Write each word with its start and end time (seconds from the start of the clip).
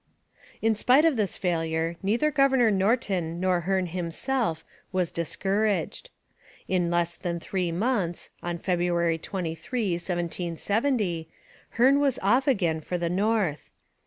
In 0.63 0.73
spite 0.73 1.05
of 1.05 1.15
this 1.15 1.37
failure, 1.37 1.95
neither 2.01 2.31
Governor 2.31 2.71
Norton 2.71 3.39
nor 3.39 3.59
Hearne 3.65 3.85
himself 3.85 4.65
was 4.91 5.11
discouraged. 5.11 6.09
In 6.67 6.89
less 6.89 7.15
than 7.15 7.39
three 7.39 7.71
months 7.71 8.31
(on 8.41 8.57
February 8.57 9.19
23, 9.19 9.91
1770) 9.91 11.29
Hearne 11.77 11.99
was 11.99 12.17
off 12.23 12.47
again 12.47 12.79
for 12.81 12.97
the 12.97 13.11
north. 13.11 13.69